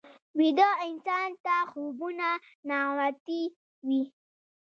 ویده 0.37 0.69
انسان 0.87 1.29
ته 1.45 1.55
خوبونه 1.71 2.29
نغوتې 2.69 3.41
وي 3.87 4.03